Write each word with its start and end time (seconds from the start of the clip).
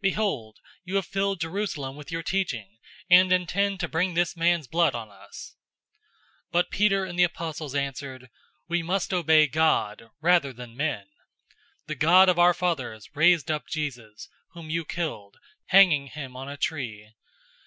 Behold, 0.00 0.60
you 0.86 0.94
have 0.96 1.04
filled 1.04 1.42
Jerusalem 1.42 1.94
with 1.94 2.10
your 2.10 2.22
teaching, 2.22 2.78
and 3.10 3.30
intend 3.30 3.80
to 3.80 3.86
bring 3.86 4.14
this 4.14 4.34
man's 4.34 4.66
blood 4.66 4.94
on 4.94 5.10
us." 5.10 5.56
005:029 6.46 6.52
But 6.52 6.70
Peter 6.70 7.04
and 7.04 7.18
the 7.18 7.22
apostles 7.24 7.74
answered, 7.74 8.30
"We 8.66 8.82
must 8.82 9.12
obey 9.12 9.46
God 9.46 10.08
rather 10.22 10.54
than 10.54 10.74
men. 10.74 11.08
005:030 11.82 11.86
The 11.88 11.94
God 11.96 12.28
of 12.30 12.38
our 12.38 12.54
fathers 12.54 13.10
raised 13.14 13.50
up 13.50 13.66
Jesus, 13.66 14.30
whom 14.52 14.70
you 14.70 14.86
killed, 14.86 15.36
hanging 15.66 16.06
him 16.06 16.34
on 16.34 16.48
a 16.48 16.56
tree. 16.56 17.12